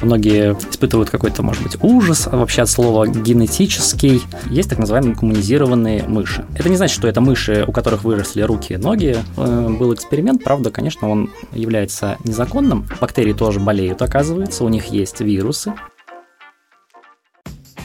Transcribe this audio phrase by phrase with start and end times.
[0.00, 4.22] Многие испытывают какой-то, может быть, ужас вообще от слова генетический.
[4.46, 6.44] Есть так называемые коммунизированные мыши.
[6.54, 9.16] Это не значит, что это мыши, у которых выросли руки и ноги.
[9.36, 12.86] Э, был эксперимент, правда, конечно, он является незаконным.
[13.00, 15.74] Бактерии тоже болеют, оказывается, у них есть вирусы.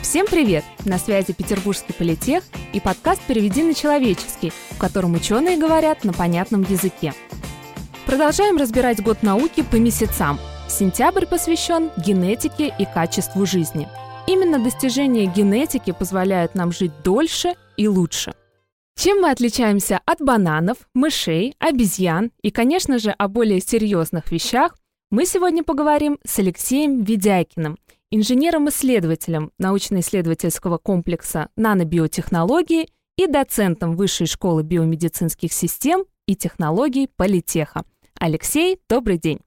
[0.02, 0.64] Всем привет!
[0.86, 2.43] На связи Петербургский политех
[2.73, 7.14] и подкаст «Переведи на человеческий», в котором ученые говорят на понятном языке.
[8.05, 10.39] Продолжаем разбирать год науки по месяцам–
[10.74, 13.88] Сентябрь посвящен генетике и качеству жизни.
[14.26, 18.34] Именно достижения генетики позволяют нам жить дольше и лучше.
[18.98, 24.76] Чем мы отличаемся от бананов, мышей, обезьян и, конечно же, о более серьезных вещах,
[25.12, 27.77] мы сегодня поговорим с Алексеем Ведяйкиным,
[28.10, 37.84] инженером-исследователем научно-исследовательского комплекса нанобиотехнологии и доцентом Высшей школы биомедицинских систем и технологий Политеха.
[38.20, 39.40] Алексей, добрый день.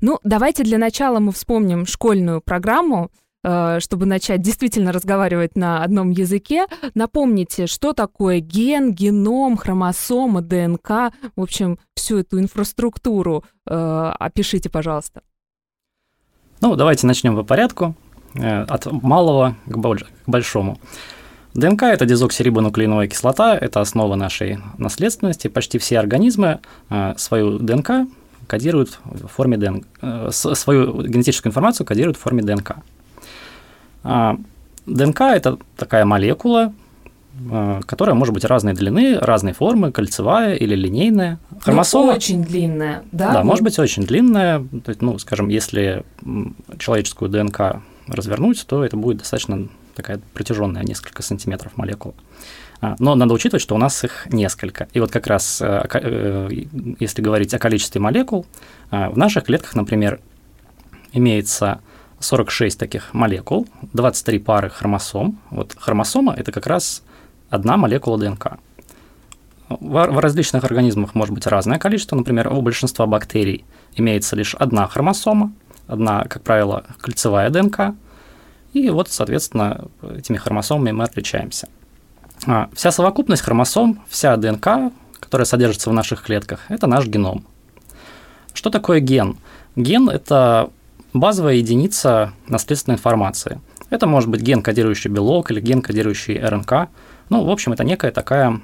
[0.00, 3.10] Ну, давайте для начала мы вспомним школьную программу,
[3.44, 6.66] э, чтобы начать действительно разговаривать на одном языке.
[6.94, 15.22] Напомните, что такое ген, геном, хромосома, ДНК, в общем, всю эту инфраструктуру э, опишите, пожалуйста.
[16.60, 17.94] Ну, давайте начнем по порядку,
[18.34, 19.76] э, от малого к
[20.26, 20.78] большому.
[21.54, 25.48] ДНК– это дезоксирибонуклеиновая кислота, это основа нашей наследственности.
[25.48, 26.60] Почти все организмы
[27.16, 28.06] свою ДНК
[28.48, 32.76] кодируют в форме ДНК, э, свою генетическую информацию кодируют в форме ДНК.
[34.02, 34.36] А,
[34.86, 36.72] ДНК– это такая молекула,
[37.50, 41.38] э, которая может быть разной длины, разной формы, кольцевая или линейная.
[41.50, 43.32] Ну, Хромосома ну, очень длинная, да?
[43.34, 44.60] Да, может быть очень длинная.
[44.84, 46.04] То есть, ну, скажем, если
[46.78, 52.14] человеческую ДНК развернуть, то это будет достаточно такая протяженная, несколько сантиметров молекула.
[52.80, 54.88] А, но надо учитывать, что у нас их несколько.
[54.92, 56.48] И вот как раз, э, э,
[57.00, 58.46] если говорить о количестве молекул,
[58.90, 60.20] а, в наших клетках, например,
[61.12, 61.80] имеется
[62.20, 65.40] 46 таких молекул, 23 пары хромосом.
[65.50, 67.02] Вот хромосома– это как раз
[67.50, 68.58] одна молекула ДНК.
[69.68, 72.16] В различных организмах может быть разное количество.
[72.16, 73.64] Например, у большинства бактерий
[73.96, 75.52] имеется лишь одна хромосома,
[75.86, 77.94] одна, как правило, кольцевая ДНК.
[78.72, 81.68] И вот, соответственно, этими хромосомами мы отличаемся.
[82.46, 87.44] А, вся совокупность хромосом, вся ДНК, которая содержится в наших клетках, это наш геном.
[88.54, 89.36] Что такое ген?
[89.76, 90.70] Ген– это
[91.12, 93.60] базовая единица наследственной информации.
[93.90, 96.88] Это может быть ген, кодирующий белок, или ген, кодирующий РНК.
[97.30, 98.60] Ну, в общем, это некая такая,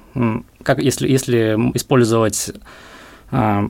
[0.63, 2.51] как если, если использовать
[3.31, 3.69] э,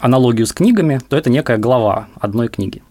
[0.00, 2.82] аналогию с книгами, то это некая глава одной книги.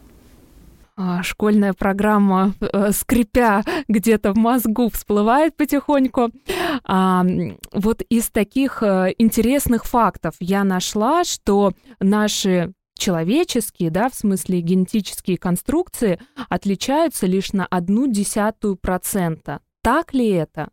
[0.96, 6.30] А, школьная программа, э, скрипя где-то в мозгу, всплывает потихоньку.
[6.84, 7.26] А,
[7.72, 15.40] вот из таких э, интересных фактов я нашла, что наши человеческие, да, в смысле генетические
[15.40, 19.62] конструкции отличаются лишь на одну десятую процента.
[19.82, 20.70] Так ли это?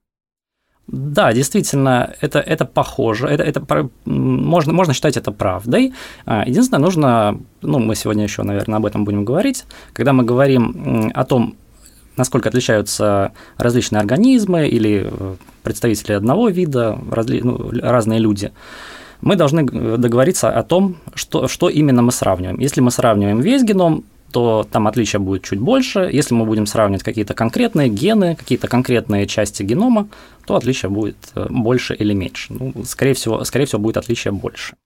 [0.92, 5.92] Да, действительно, это, это похоже, это, это можно, можно считать это правдой.
[6.26, 11.12] А, единственное, нужно, ну, мы сегодня еще, наверное, об этом будем говорить, когда мы говорим
[11.14, 11.54] о том,
[12.16, 18.50] насколько отличаются различные организмы или э, представители одного вида, разли, ну, разные люди,
[19.20, 19.64] мы должны
[19.96, 22.58] договориться о том, что, что именно мы сравниваем.
[22.58, 26.08] Если мы сравниваем весь геном, то там отличия будет чуть больше.
[26.12, 30.08] Если мы будем сравнивать какие-то конкретные гены, какие-то конкретные части генома,
[30.46, 32.52] то отличия будет э, больше или меньше.
[32.52, 34.76] Ну, скорее всего, скорее всего, будет отличие больше.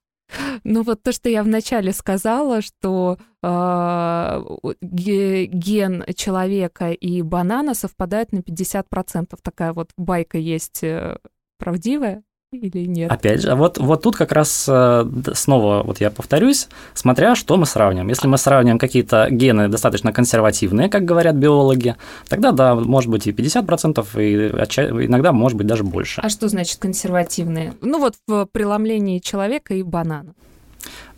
[0.63, 4.43] Ну вот то, что я вначале сказала, что э,
[4.81, 9.37] ген человека и банана совпадают на 50%.
[9.41, 11.17] Такая вот байка есть э,
[11.59, 12.23] правдивая
[12.57, 13.11] или нет?
[13.11, 17.65] Опять же, вот, вот тут как раз э, снова, вот я повторюсь, смотря что мы
[17.65, 18.07] сравниваем.
[18.09, 21.95] Если мы сравниваем какие-то гены достаточно консервативные, как говорят биологи,
[22.27, 26.21] тогда, да, может быть и 50%, и иногда может быть даже больше.
[26.21, 27.73] А что значит консервативные?
[27.81, 30.33] Ну вот в преломлении человека и банана.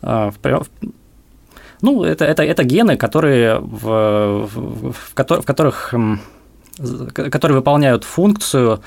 [0.02, 0.68] А, в,
[1.80, 5.94] ну, это, это, это гены, которые в, в, в, в которых
[7.12, 8.80] которые выполняют функцию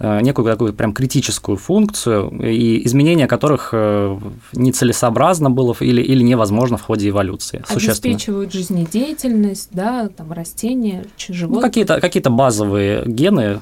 [0.00, 4.18] некую такую прям критическую функцию, и изменения которых э,
[4.52, 7.64] нецелесообразно было или, или невозможно в ходе эволюции.
[7.68, 11.56] Обеспечивают жизнедеятельность, да, там растения, животные.
[11.56, 13.60] Ну, какие-то какие базовые гены,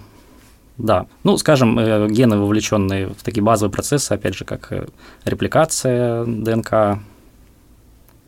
[0.77, 1.06] да.
[1.25, 4.73] Ну, скажем, э, гены, вовлеченные в такие базовые процессы, опять же, как
[5.25, 6.99] репликация ДНК,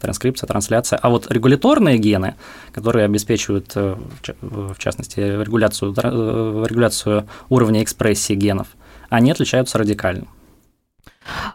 [0.01, 0.99] транскрипция, трансляция.
[1.03, 2.35] А вот регуляторные гены,
[2.73, 3.97] которые обеспечивают, э,
[4.41, 8.69] в частности, регуляцию, э, регуляцию уровня экспрессии генов,
[9.11, 10.27] они отличаются радикально.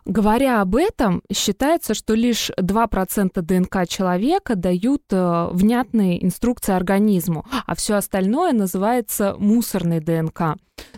[0.06, 7.76] Говоря об этом, считается, что лишь 2% ДНК человека дают э, внятные инструкции организму, а
[7.76, 10.58] все остальное называется мусорной ДНК.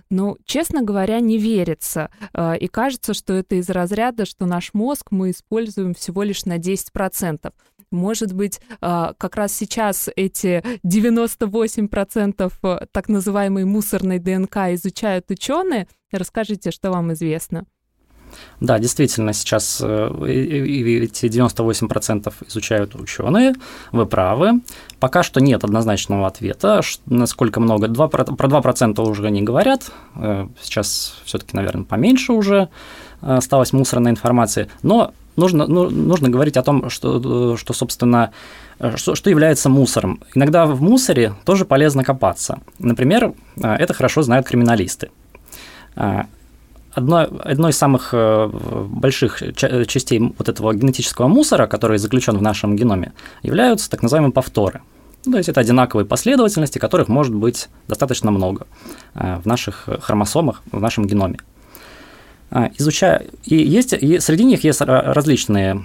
[0.10, 2.10] Но, честно говоря, не верится.
[2.34, 6.58] Э, и кажется, что это из разряда, что наш мозг мы используем всего лишь на
[6.58, 7.52] 10%.
[7.92, 15.88] Может быть, э, как раз сейчас эти 98% э, так называемой мусорной ДНК изучают ученые.
[16.12, 17.66] Расскажите, что вам известно.
[18.60, 23.54] Да, действительно, сейчас эти 98% изучают ученые,
[23.92, 24.62] вы правы.
[25.00, 27.88] Пока что нет однозначного ответа, насколько много.
[27.88, 32.70] 2, про 2% уже не говорят, э, сейчас все-таки, наверное, поменьше уже
[33.22, 38.32] э, осталось мусорной информации, но нужно, ну, нужно говорить о том, что, что собственно,
[38.80, 40.22] э, что, что является мусором.
[40.34, 42.60] Иногда в мусоре тоже полезно копаться.
[42.80, 45.12] Например, это хорошо знают криминалисты
[46.96, 48.50] одно, одной из самых э,
[48.88, 53.14] больших частей вот этого генетического мусора, который заключен в нашем геноме,
[53.44, 54.82] являются так называемые повторы.
[55.26, 58.68] Ну, то есть это одинаковые последовательности, которых может быть достаточно много
[59.14, 61.40] э, в наших хромосомах, в нашем геноме.
[62.52, 65.84] А, изучая, и есть, и среди них есть различные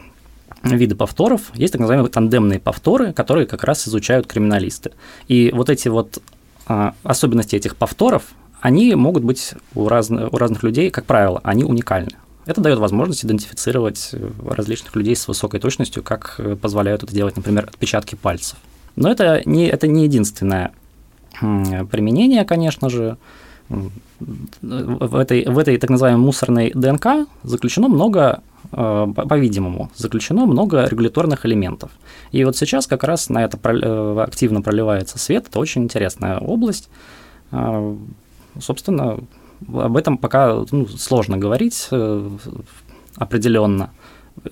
[0.62, 4.92] виды повторов, есть так называемые тандемные повторы, которые как раз изучают криминалисты.
[5.26, 6.22] И вот эти вот
[6.66, 8.24] а, особенности этих повторов,
[8.60, 12.12] они могут быть у, разных, у разных людей, как правило, они уникальны.
[12.46, 17.36] Это дает возможность идентифицировать э, различных людей с высокой точностью, как э, позволяют это делать,
[17.36, 18.58] например, отпечатки пальцев.
[18.96, 20.72] Но это не, это не единственное
[21.40, 23.16] применение, конечно же.
[23.68, 28.42] В этой, в этой так называемой мусорной ДНК заключено много,
[28.72, 31.90] э, по-видимому, заключено много регуляторных элементов.
[32.32, 33.58] И вот сейчас как раз на это
[34.22, 35.46] активно проливается свет.
[35.48, 36.90] Это очень интересная область
[38.58, 39.19] собственно,
[39.69, 42.31] об этом пока ну, сложно говорить э,
[43.17, 43.91] определенно.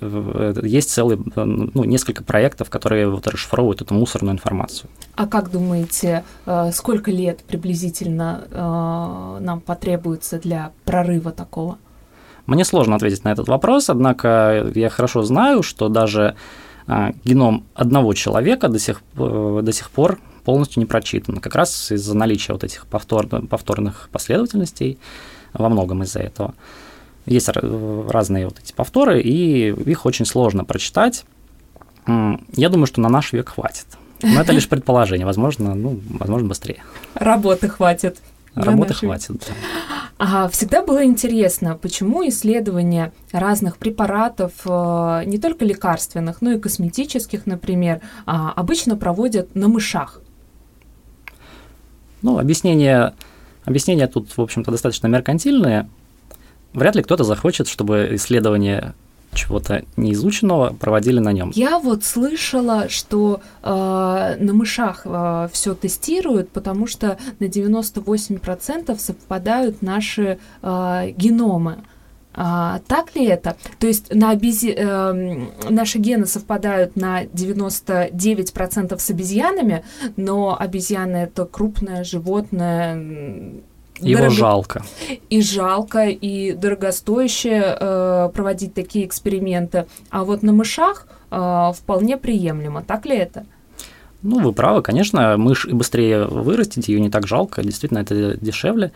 [0.01, 4.91] Э, есть целый, ну, несколько проектов, которые вот расшифровывают эту мусорную информацию.
[5.15, 11.79] А как думаете, э, сколько лет приблизительно нам потребуется для прорыва такого?
[12.47, 16.35] Мне сложно ответить на этот вопрос, однако я хорошо знаю, что даже
[17.23, 20.19] геном одного человека до сих, до сих пор
[20.49, 21.43] полностью не прочитано.
[21.43, 24.99] Как раз из-за наличия вот этих повтор, повторных последовательностей,
[25.53, 26.55] во многом из-за этого.
[27.27, 31.27] Есть разные вот эти повторы, и их очень сложно прочитать.
[32.07, 33.85] Я думаю, что на наш век хватит.
[34.23, 36.83] Но это лишь предположение, возможно, ну, возможно, быстрее.
[37.13, 38.17] Работы хватит.
[38.55, 39.53] Работы хватит, да.
[40.17, 47.47] А всегда было интересно, почему исследования разных препаратов, э, не только лекарственных, но и косметических,
[47.47, 50.23] например, а, обычно проводят на мышах.
[52.23, 53.15] Ну, объяснение,
[53.65, 55.89] объяснение тут, в общем-то, достаточно меркантильное.
[56.73, 58.95] Вряд ли кто-то захочет, чтобы исследование
[59.35, 61.53] чего-то неизученного проводили на нем.
[61.55, 63.69] Я вот слышала, что э,
[64.39, 71.79] на мышах э, все тестируют, потому что на 98% совпадают наши э, геномы.
[72.41, 73.57] А, так ли это?
[73.81, 74.73] То есть на обези...
[74.77, 79.83] э, наши гены совпадают на 99% с обезьянами,
[80.17, 82.95] но обезьяны это крупное животное.
[83.99, 84.31] Его дорого...
[84.31, 84.85] жалко.
[85.29, 89.87] И жалко, и дорогостоящее э, проводить такие эксперименты.
[90.11, 92.85] А вот на мышах э, вполне приемлемо.
[92.85, 93.47] Так ли это?
[94.23, 98.93] Ну, вы правы, конечно, мышь быстрее вырастить, ее не так жалко, действительно, это дешевле.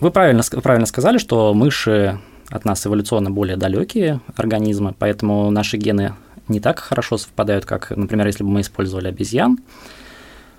[0.00, 6.14] Вы правильно, правильно сказали, что мыши от нас эволюционно более далекие организмы, поэтому наши гены
[6.48, 9.58] не так хорошо совпадают, как, например, если бы мы использовали обезьян.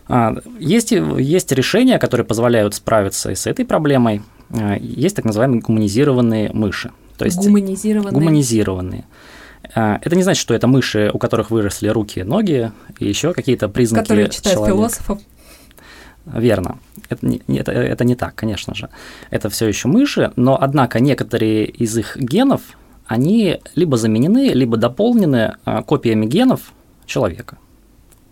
[0.08, 4.22] А, есть, есть решения, которые позволяют справиться и с этой проблемой.
[4.50, 6.92] А, есть так называемые гуманизированные мыши.
[7.18, 8.14] То есть гуманизированные.
[8.14, 9.06] гуманизированные.
[9.74, 13.68] А, это не значит, что это мыши, у которых выросли руки, ноги и еще какие-то
[13.70, 14.78] признаки Которые читают человека.
[14.78, 15.20] философов.
[16.26, 16.80] Верно.
[17.10, 18.90] Это не, это, это не так, конечно же.
[19.30, 22.62] Это все еще мыши, но однако некоторые из их генов,
[23.06, 26.74] они либо заменены, либо дополнены а, копиями генов
[27.06, 27.58] человека.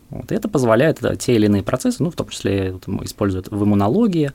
[0.09, 3.63] Вот, и это позволяет да, те или иные процессы, ну, в том числе используют в
[3.63, 4.31] иммунологии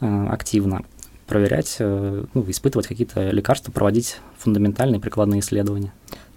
[0.00, 0.82] э, активно,
[1.26, 5.94] проверять, э, ну, испытывать какие-то лекарства, проводить фундаментальные прикладные исследования.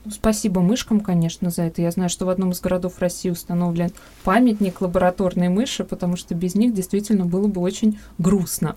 [0.09, 1.83] Спасибо мышкам, конечно, за это.
[1.83, 3.91] Я знаю, что в одном из городов России установлен
[4.23, 8.75] памятник лабораторной мыши, потому что без них действительно было бы очень грустно.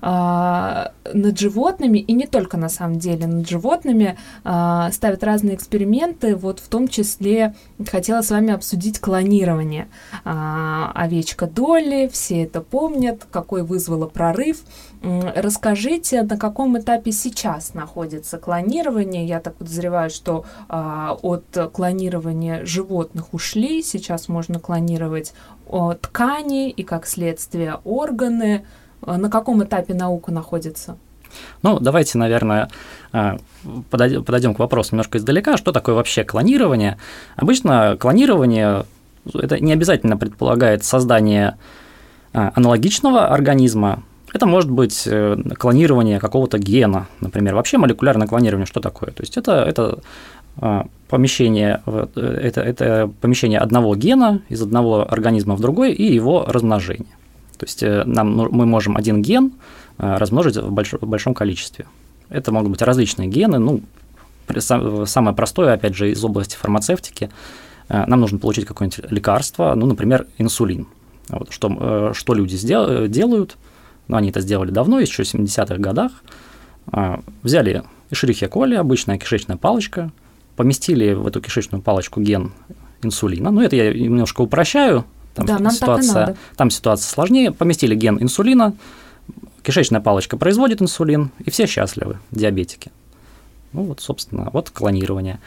[0.00, 6.36] А, над животными, и не только на самом деле, над животными а, ставят разные эксперименты,
[6.36, 7.54] вот в том числе
[7.90, 9.88] хотела с вами обсудить клонирование.
[10.24, 14.60] А, овечка Долли, все это помнят, какой вызвало прорыв.
[15.02, 19.26] Расскажите, на каком этапе сейчас находится клонирование?
[19.26, 25.34] Я так подозреваю, что а, от клонирования животных ушли, сейчас можно клонировать
[25.66, 28.64] о, ткани и, как следствие, органы.
[29.02, 30.96] А, на каком этапе наука находится?
[31.62, 32.68] Ну, давайте, наверное,
[33.12, 33.38] а,
[33.90, 35.56] подойдем к вопросу немножко издалека.
[35.56, 36.96] Что такое вообще клонирование?
[37.34, 38.84] Обычно клонирование
[39.34, 41.58] это не обязательно предполагает создание
[42.32, 44.02] аналогичного организма,
[44.32, 47.54] это может быть э, клонирование какого-то гена, например.
[47.54, 49.10] Вообще молекулярное клонирование что такое?
[49.10, 49.98] То есть это, это
[50.56, 56.46] а, помещение, э, это, это помещение одного гена из одного организма в другой и его
[56.46, 57.14] размножение.
[57.58, 59.52] То есть э, нам, мы можем один ген
[59.98, 61.84] размножить в, больш, в большом количестве.
[62.30, 63.58] Это могут быть различные гены.
[63.58, 63.82] Ну,
[64.58, 67.30] самое простое, опять же, из области фармацевтики,
[67.88, 70.88] нам нужно получить какое-нибудь лекарство, ну, например, инсулин.
[71.28, 73.56] Вот, что, что люди сдел, делают–
[74.12, 76.12] но они это сделали давно, еще в 70-х годах,
[76.86, 80.12] а, взяли Escherichia coli, обычная кишечная палочка,
[80.54, 82.52] поместили в эту кишечную палочку ген
[83.02, 83.50] инсулина.
[83.50, 85.06] Ну, это я немножко упрощаю.
[85.34, 86.38] Там да, нам ситуация, так и надо.
[86.56, 87.52] Там ситуация сложнее.
[87.52, 88.74] Поместили ген инсулина,
[89.62, 92.92] кишечная палочка производит инсулин, и все счастливы, диабетики.
[93.72, 95.40] Ну, вот, собственно, вот клонирование.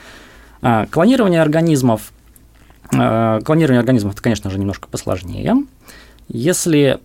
[0.64, 2.12] А, клонирование организмов,
[2.92, 5.56] а, клонирование организмов, это, конечно же, немножко посложнее.
[6.28, 7.00] Если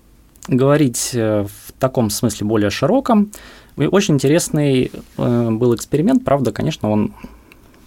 [0.51, 3.31] говорить э, в таком смысле более широком,
[3.77, 7.15] очень интересный э, был эксперимент, правда, конечно, он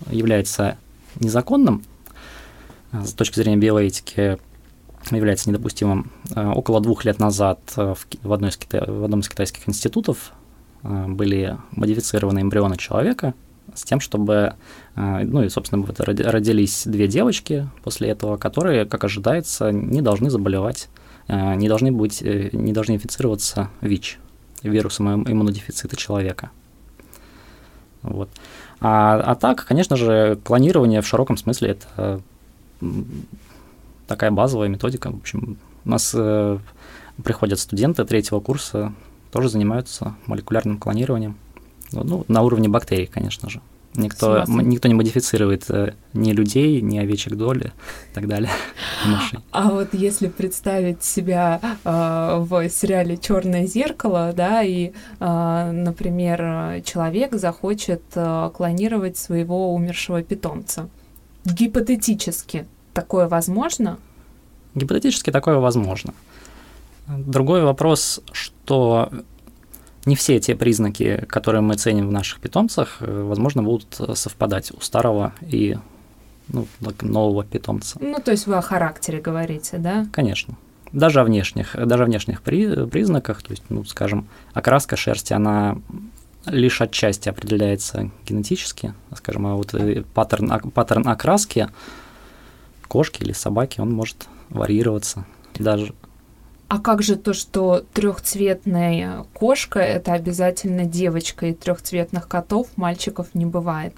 [0.10, 0.77] является
[1.20, 1.84] незаконным.
[2.91, 4.39] Э, с точки зрения биоэтики,
[5.12, 6.12] является недопустимым.
[6.34, 10.32] Около двух лет назад в, одной из в одном из китайских институтов
[10.82, 13.34] были модифицированы эмбрионы человека
[13.75, 14.53] с тем, чтобы,
[14.96, 20.88] ну и, собственно, родились две девочки после этого, которые, как ожидается, не должны заболевать
[21.27, 24.20] не должны быть, э, не должны инфицироваться ВИЧ,
[24.63, 26.51] вирусом иммунодефицита человека.
[28.01, 28.30] Вот.
[28.82, 32.22] А, а так, конечно же, клонирование в широком смысле это
[34.08, 35.10] такая базовая методика.
[35.12, 36.58] В общем, у нас э,
[37.24, 38.94] приходят студенты третьего курса,
[39.32, 41.38] тоже занимаются молекулярным клонированием.
[41.92, 43.62] Ну, на уровне бактерий, конечно же.
[43.96, 47.72] Никто, никто не модифицирует э, ни людей, ни овечек доли
[48.12, 48.52] и так далее.
[49.52, 57.36] А вот если представить себя э, в сериале Черное зеркало, да, и, э, например, человек
[57.36, 60.90] захочет э, клонировать своего умершего питомца,
[61.46, 64.00] гипотетически такое возможно?
[64.76, 66.14] Гипотетически такое возможно.
[67.08, 69.10] Другой вопрос, что
[70.06, 74.72] не все те признаки, которые мы ценим в наших питомцах, э, возможно, будут э, совпадать
[74.72, 75.78] у старого и
[76.50, 76.68] ну,
[77.02, 77.98] нового питомца.
[78.02, 80.08] Ну, то есть вы о характере говорите, да?
[80.12, 80.56] Конечно.
[80.92, 85.78] Даже о внешних, даже о внешних при, признаках, то есть, ну, скажем, окраска шерсти, она
[86.46, 91.70] лишь отчасти определяется генетически, скажем, а вот э, паттерн, паттерн окраски
[92.88, 95.94] кошки или собаки, он может варьироваться даже
[96.74, 103.46] а как же то, что трехцветная кошка это обязательно девочка, и трехцветных котов мальчиков не
[103.46, 103.94] бывает?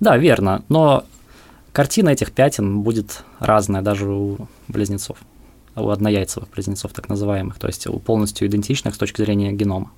[0.00, 0.62] Да, верно.
[0.70, 1.04] Но
[1.74, 4.38] картина этих пятен будет разная даже у
[4.68, 5.18] близнецов,
[5.76, 9.90] у однояйцевых близнецов, так называемых, то есть у полностью идентичных с точки зрения генома.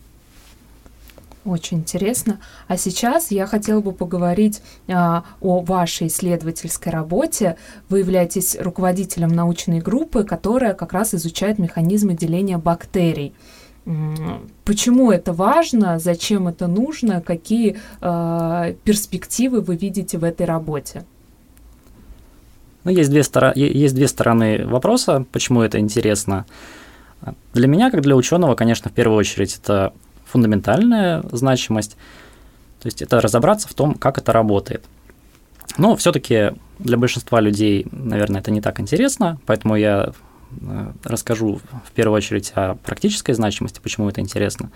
[1.47, 2.41] Очень интересно.
[2.67, 7.57] А сейчас я хотела бы поговорить а, о вашей исследовательской работе.
[7.89, 13.33] Вы являетесь руководителем научной группы, которая как раз изучает механизмы деления бактерий.
[14.65, 21.05] Почему это важно, зачем это нужно, какие э, перспективы вы видите в этой работе?
[22.83, 23.53] Ну, есть две, стор...
[23.55, 26.47] есть две стороны вопроса, почему это интересно.
[27.55, 29.93] Для меня, как для ученого, конечно, в первую очередь это
[30.37, 31.97] фундаментальная значимость.
[32.83, 34.85] То есть это разобраться в том, как это работает.
[35.79, 40.13] Но все-таки для большинства людей, наверное, это не так интересно, поэтому я
[40.61, 44.71] э, расскажу в первую очередь о практической значимости, почему это интересно.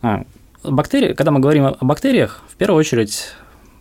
[0.00, 0.24] А,
[0.62, 3.32] бактерии, когда мы говорим о бактериях, в первую очередь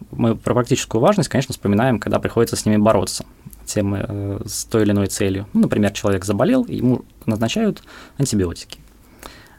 [0.10, 3.24] мы про практическую важность, конечно, вспоминаем, когда приходится с ними бороться
[3.66, 5.48] тем, э, с той или иной целью.
[5.54, 7.84] Ну, например, человек заболел, ему назначают
[8.18, 8.83] антибиотики.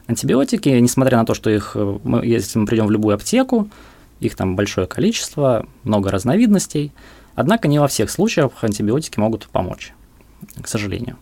[0.07, 3.69] Антибиотики, несмотря на то, что их, э, если мы придем в любую аптеку,
[4.19, 6.91] их там большое количество, много разновидностей,
[7.35, 9.93] однако не во всех случаях антибиотики могут помочь,
[10.61, 11.17] к сожалению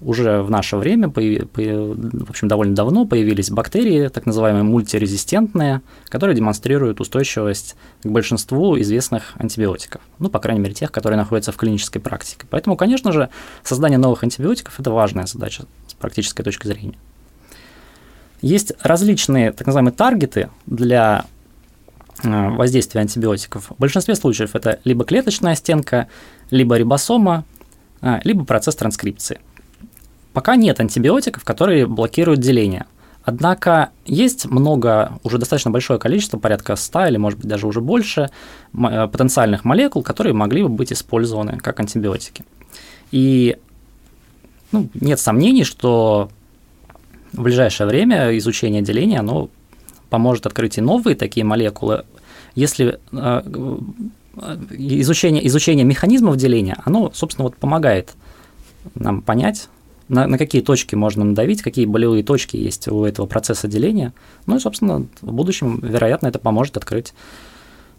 [0.00, 7.00] уже в наше время, в общем, довольно давно появились бактерии, так называемые мультирезистентные, которые демонстрируют
[7.00, 10.02] устойчивость к большинству известных антибиотиков.
[10.18, 12.46] Ну, по крайней мере, тех, которые находятся в клинической практике.
[12.50, 13.30] Поэтому, конечно же,
[13.62, 16.98] создание новых антибиотиков– это важная задача с практической точки зрения.
[18.42, 21.24] Есть различные так называемые таргеты для
[22.22, 23.70] э, воздействия антибиотиков.
[23.70, 26.08] В большинстве случаев это либо клеточная стенка,
[26.50, 27.44] либо рибосома,
[28.02, 29.40] э, либо процесс транскрипции–
[30.36, 32.84] Пока нет антибиотиков, которые блокируют деление.
[33.24, 38.28] Однако есть много, уже достаточно большое количество, порядка 100 или, может быть, даже уже больше
[38.74, 42.44] э, потенциальных молекул, которые могли бы быть использованы как антибиотики.
[43.12, 43.56] И
[44.72, 46.28] ну, нет сомнений, что
[47.36, 49.50] в ближайшее время изучение деления оно
[50.10, 52.04] поможет открыть и новые такие молекулы.
[52.54, 53.42] Если э,
[54.36, 58.14] э, изучение, изучение механизмов деления, оно, собственно, вот помогает
[58.94, 59.68] нам понять,
[60.08, 64.12] на, на какие точки можно надавить, какие болевые точки есть у этого процесса деления.
[64.46, 67.12] Ну и, собственно, в будущем, вероятно, это поможет открыть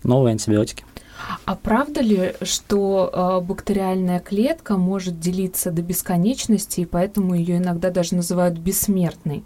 [0.04, 0.86] новые антибиотики.
[1.46, 7.90] А правда ли, что э, бактериальная клетка может делиться до бесконечности, и поэтому ее иногда
[7.90, 9.44] даже называют бессмертной?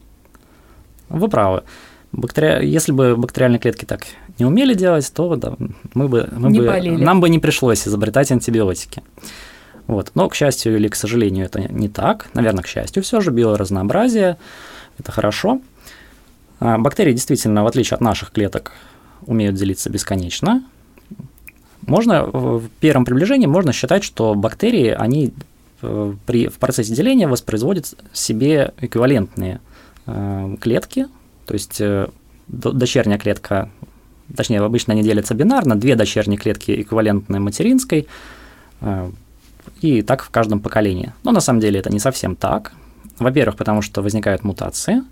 [1.10, 1.64] Вы правы.
[2.12, 2.68] Бактери...
[2.68, 4.04] Если бы бактериальные клетки так
[4.38, 5.56] не умели делать, то да,
[5.94, 7.02] мы бы, мы не бы, болели.
[7.02, 9.02] нам бы не пришлось изобретать антибиотики.
[9.88, 10.12] Вот.
[10.14, 12.30] Но, к счастью или к сожалению, это не так.
[12.34, 14.38] Наверное, к счастью, все же биоразнообразие–
[14.98, 15.62] это хорошо.
[16.60, 18.74] А, бактерии действительно, в отличие от наших клеток,
[19.26, 20.64] умеют делиться бесконечно.
[21.88, 25.34] Можно в первом приближении можно считать, что бактерии, они
[25.82, 29.60] э, при, в процессе деления воспроизводят себе эквивалентные
[30.06, 31.08] э, клетки,
[31.46, 32.08] то есть э,
[32.48, 33.70] дочерняя клетка,
[34.36, 38.08] точнее, обычно они делятся бинарно, две дочерние клетки эквивалентны материнской,
[39.82, 41.14] и так в каждом поколении.
[41.24, 42.74] Но на самом деле это не совсем так.
[43.20, 45.04] Во-первых, потому что возникают мутации.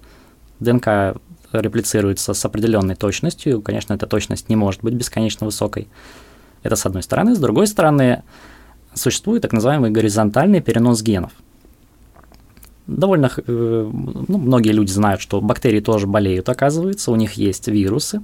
[0.60, 1.18] ДНК
[1.52, 3.62] реплицируется с определенной точностью.
[3.62, 5.88] Конечно, эта точность не может быть бесконечно высокой.
[6.64, 7.36] Это с одной стороны.
[7.36, 8.24] С другой стороны,
[8.94, 11.32] существует так называемый горизонтальный перенос генов.
[12.88, 13.92] Довольно э,
[14.28, 18.22] ну, многие люди знают, что бактерии тоже болеют, оказывается, у них есть вирусы,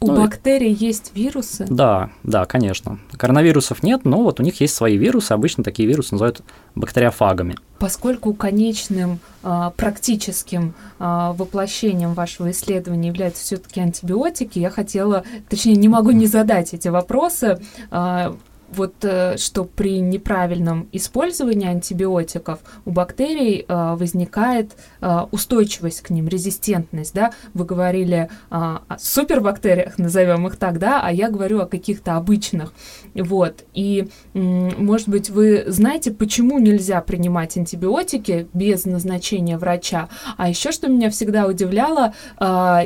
[0.00, 1.66] у ну, бактерий есть вирусы?
[1.68, 3.00] Да, да, конечно.
[3.16, 5.32] Коронавирусов нет, но вот у них есть свои вирусы.
[5.32, 6.42] Обычно такие вирусы называют
[6.76, 7.56] бактериофагами.
[7.80, 15.88] Поскольку конечным а, практическим а, воплощением вашего исследования являются все-таки антибиотики, я хотела, точнее, не
[15.88, 17.60] могу не задать эти вопросы.
[17.90, 18.36] А,
[18.70, 26.28] вот э, что при неправильном использовании антибиотиков у бактерий э, возникает э, устойчивость к ним,
[26.28, 27.32] резистентность, да?
[27.54, 32.72] Вы говорили о супербактериях, назовем их так, да, а я говорю о каких-то обычных.
[33.14, 33.64] Вот.
[33.74, 40.08] И, может быть, вы знаете, почему нельзя принимать антибиотики без назначения врача?
[40.36, 42.14] А еще, что меня всегда удивляло,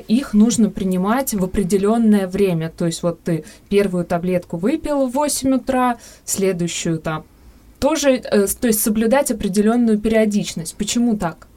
[0.08, 2.70] их нужно принимать в определенное время.
[2.70, 7.24] То есть вот ты первую таблетку выпил в 8 утра, утра, следующую там
[7.78, 10.76] тоже, э, то есть соблюдать определенную периодичность.
[10.76, 11.48] Почему так?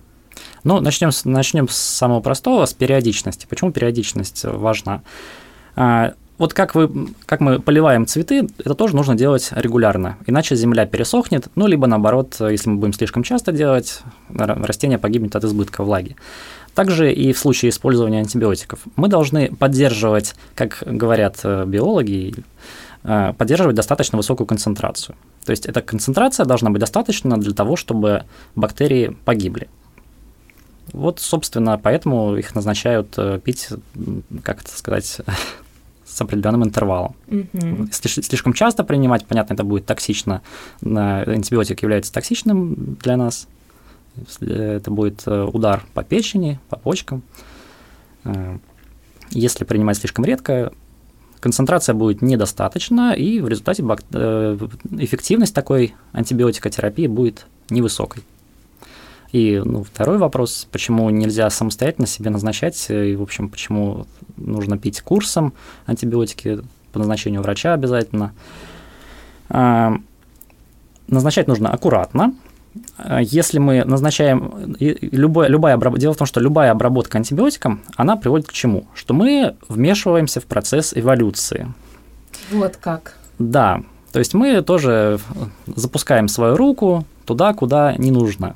[0.64, 3.46] Ну, начнем начнем с самого простого, с периодичности.
[3.48, 5.04] Почему периодичность важна?
[5.76, 10.88] А, вот как, вы, как мы поливаем цветы, это тоже нужно делать регулярно, иначе земля
[10.88, 16.16] пересохнет, ну, либо наоборот, если мы будем слишком часто делать, растение погибнет от избытка влаги.
[16.74, 18.80] Также и в случае использования антибиотиков.
[18.96, 22.44] Мы должны поддерживать, как говорят э, биологи,
[23.38, 25.16] поддерживать достаточно высокую концентрацию.
[25.46, 28.24] То есть эта концентрация должна быть достаточна для того, чтобы
[28.56, 29.70] бактерии погибли.
[30.92, 33.70] Вот, собственно, поэтому их назначают э, пить,
[34.44, 35.22] как это сказать,
[36.06, 37.16] с определенным интервалом.
[37.28, 37.90] Mm-hmm.
[38.24, 40.42] Слишком часто принимать, понятно, это будет токсично.
[40.82, 43.48] Антибиотик является токсичным для нас.
[44.40, 47.24] Это будет э, удар по печени, по почкам.
[49.30, 50.72] Если принимать слишком редко,
[51.46, 54.58] концентрация будет недостаточна, и в результате э,
[54.98, 58.24] эффективность такой антибиотикотерапии будет невысокой.
[59.32, 64.80] И ну, второй вопрос, почему нельзя самостоятельно себе назначать, э, и, в общем, почему нужно
[64.80, 65.54] пить курсом
[65.86, 68.34] антибиотики по назначению врача обязательно.
[69.50, 69.94] А,
[71.08, 72.34] назначать нужно аккуратно,
[73.22, 78.54] если мы назначаем любая, любая дело в том, что любая обработка антибиотиком, она приводит к
[78.54, 78.88] чему?
[78.94, 81.74] Что мы вмешиваемся в процесс эволюции.
[82.52, 83.16] Вот как.
[83.40, 85.20] Да, то есть мы тоже
[85.68, 88.56] запускаем свою руку туда, куда не нужно.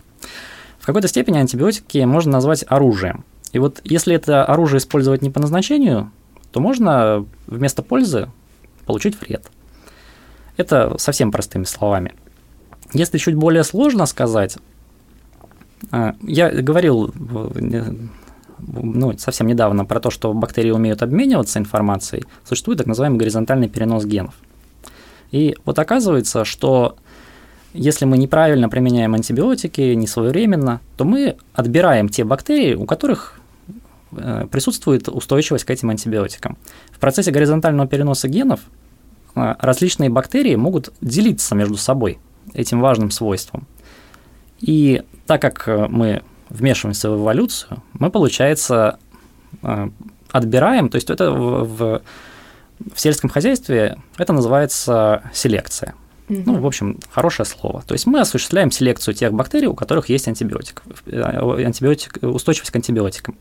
[0.79, 3.25] В какой-то степени антибиотики можно назвать оружием.
[3.51, 6.12] И вот если это оружие использовать не по назначению,
[6.51, 8.29] то можно вместо пользы
[8.86, 9.51] получить вред.
[10.55, 12.13] Это совсем простыми словами.
[12.93, 14.58] Если чуть более сложно сказать,
[15.91, 17.13] а, я говорил
[18.67, 24.06] ну, совсем недавно про то, что бактерии умеют обмениваться информацией, существует так называемый горизонтальный перенос
[24.06, 24.34] генов.
[25.32, 26.97] И вот оказывается, что
[27.73, 33.39] если мы неправильно применяем антибиотики, не своевременно, то мы отбираем те бактерии, у которых
[34.12, 36.58] э, присутствует устойчивость к этим антибиотикам.
[36.91, 38.62] В процессе горизонтального переноса генов
[39.36, 42.17] э, различные бактерии могут делиться между собой
[42.54, 43.67] этим важным свойством.
[44.60, 48.97] И так как э, мы вмешиваемся в эволюцию, мы, получается,
[50.32, 52.02] отбираем, то есть это в, в,
[52.93, 55.95] в сельском хозяйстве это называется селекция.
[56.28, 57.82] Ну, в общем, хорошее слово.
[57.82, 62.75] То есть мы осуществляем селекцию тех бактерий, у которых есть антибиотик, э, антибиотик устойчивость к
[62.75, 63.36] антибиотикам.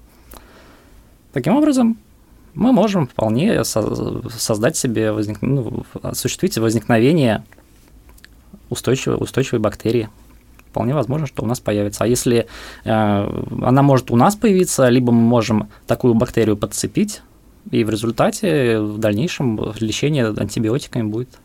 [1.35, 1.99] Таким образом,
[2.55, 5.43] мы можем вполне создать себе, возник...
[5.43, 7.45] ну, осуществить возникновение
[8.71, 10.09] устойчивой, устойчивой бактерии.
[10.71, 12.05] Вполне возможно, что у нас появится.
[12.05, 12.47] А если
[12.85, 17.23] э, она может у нас появиться, либо мы можем такую бактерию подцепить,
[17.71, 21.39] и в результате в дальнейшем лечение антибиотиками будет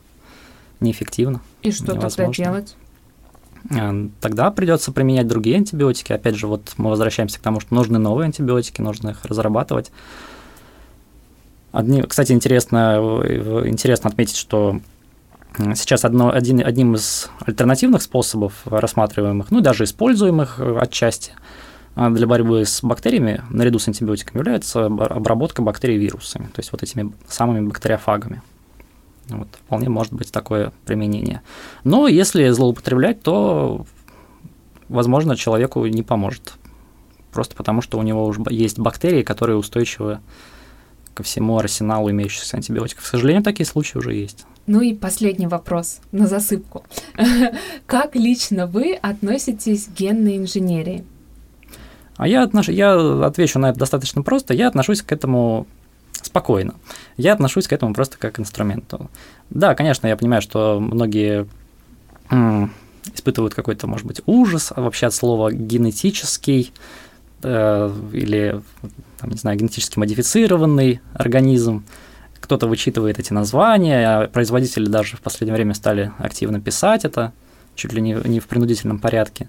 [0.80, 1.42] неэффективно.
[1.62, 2.34] И что невозможно.
[2.34, 2.76] тогда делать?
[3.72, 6.12] А, тогда придется применять другие антибиотики.
[6.14, 9.92] Опять же, вот мы возвращаемся к тому, что нужны новые антибиотики, нужно их разрабатывать.
[11.72, 13.24] Одни, кстати, интересно,
[13.66, 14.80] интересно отметить, что
[15.76, 21.34] сейчас одно, один, одним из альтернативных способов рассматриваемых, ну даже используемых отчасти
[21.96, 26.84] а, для борьбы с бактериями наряду с антибиотиками является обработка бактерий вирусами, то есть вот
[26.84, 28.42] этими самыми бактериофагами.
[29.30, 31.42] Вот, вполне может быть такое применение.
[31.84, 33.86] Но если злоупотреблять, то,
[34.90, 36.56] возможно, человеку не поможет.
[37.32, 40.20] Просто потому, что у него уже есть бактерии, которые устойчивы
[41.14, 43.04] ко всему арсеналу имеющихся антибиотиков.
[43.04, 44.46] К сожалению, такие случаи уже есть.
[44.66, 46.86] Ну и последний вопрос на засыпку.
[47.86, 51.04] Как лично вы относитесь к генной инженерии?
[52.16, 52.70] А я, отнош...
[52.70, 54.54] я отвечу на это достаточно просто.
[54.54, 55.68] Я отношусь к этому
[56.14, 56.76] спокойно.
[57.18, 59.10] Я отношусь к этому просто как к инструменту.
[59.50, 61.48] Да, конечно, я понимаю, что многие
[63.14, 66.72] испытывают какой-то, может быть, ужас вообще от слова генетический
[67.42, 68.62] э, или,
[69.20, 71.84] там, не знаю, генетически модифицированный организм.
[72.44, 77.32] Кто-то вычитывает эти названия, а производители даже в последнее время стали активно писать это,
[77.74, 79.48] чуть ли не, не в принудительном порядке.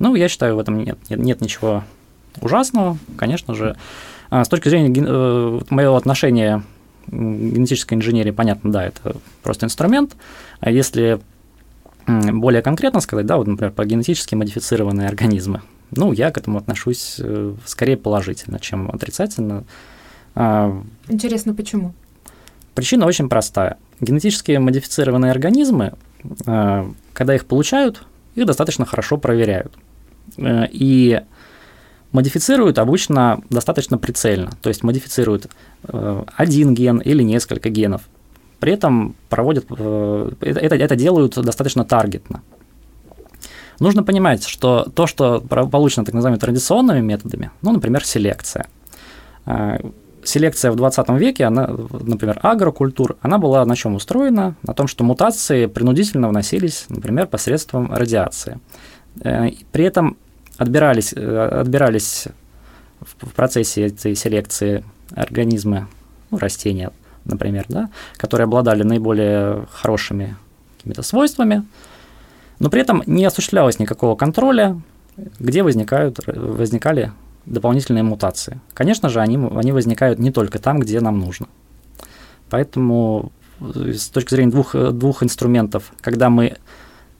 [0.00, 1.84] Ну, я считаю, в этом нет, нет, нет ничего
[2.40, 2.98] ужасного.
[3.16, 3.76] Конечно же,
[4.30, 6.64] а с точки зрения э, моего отношения
[7.06, 10.16] к генетической инженерии, понятно, да, это просто инструмент.
[10.58, 11.20] А если
[12.08, 17.20] более конкретно сказать, да, вот, например, про генетически модифицированные организмы, ну, я к этому отношусь
[17.20, 19.62] э, скорее положительно, чем отрицательно.
[20.34, 21.94] А, Интересно, почему?
[22.74, 23.78] Причина очень простая.
[24.00, 25.94] Генетически модифицированные организмы,
[26.46, 28.02] э, когда их получают,
[28.34, 29.72] их достаточно хорошо проверяют.
[30.38, 31.20] И
[32.14, 35.48] Модифицируют обычно достаточно прицельно, то есть модифицируют
[35.82, 38.02] э, один ген или несколько генов.
[38.60, 42.42] При этом проводят, э, это, это делают достаточно таргетно.
[43.80, 48.68] Нужно понимать, что то, что получено так называемыми традиционными методами, ну, например, селекция.
[50.24, 54.54] Э, селекция в 20 веке, она, например, агрокультур, она была на чем устроена?
[54.62, 58.58] На том, что мутации принудительно вносились, например, посредством радиации.
[59.20, 60.16] При этом
[60.58, 62.28] отбирались, э, отбирались
[63.00, 64.84] в процессе этой селекции
[65.14, 65.86] организмы,
[66.30, 66.90] ну, растения,
[67.24, 70.36] например, да, которые обладали наиболее хорошими
[70.76, 71.64] какими-то свойствами,
[72.58, 74.80] но при этом не осуществлялось никакого контроля,
[75.38, 77.12] где возникают, возникали
[77.46, 78.60] дополнительные мутации.
[78.72, 81.46] Конечно же, они, они возникают не только там, где нам нужно.
[82.50, 86.56] Поэтому э, с точки зрения двух, двух инструментов, когда мы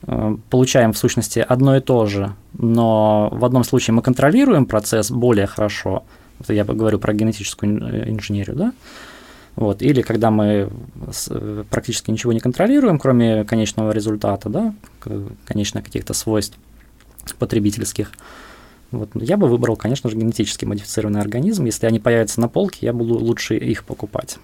[0.07, 5.09] Э, получаем в сущности одно и то же, но в одном случае мы контролируем процесс
[5.09, 6.03] более хорошо,
[6.39, 8.73] это я говорю про генетическую э, инженерию, да,
[9.55, 10.69] вот, или когда мы
[11.29, 14.75] э, практически ничего не контролируем, кроме конечного результата, да,
[15.45, 16.57] конечных каких-то свойств
[17.39, 18.11] потребительских,
[18.99, 21.65] вот, я бы выбрал, конечно же, генетически модифицированный организм.
[21.65, 24.37] Если они появятся на полке, я буду лучше их покупать.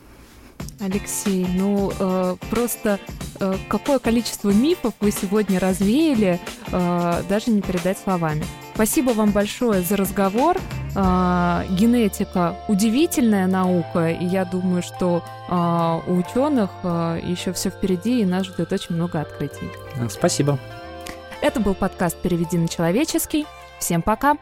[0.79, 2.99] Алексей, ну э, просто
[3.39, 6.39] э, какое количество мифов вы сегодня развеяли,
[6.71, 8.43] э, даже не передать словами.
[8.73, 10.57] Спасибо вам большое за разговор.
[10.95, 18.21] Э, генетика удивительная наука, и я думаю, что э, у ученых э, еще все впереди,
[18.21, 19.69] и нас ждет очень много открытий.
[20.09, 20.57] Спасибо.
[21.41, 23.45] Это был подкаст «Переведи на человеческий».
[23.81, 24.37] Всем пока!